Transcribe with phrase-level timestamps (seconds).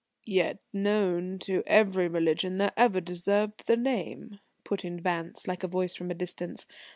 [0.25, 5.67] "Yet known to every religion that ever deserved the name," put in Vance like a
[5.67, 6.65] voice from a distance.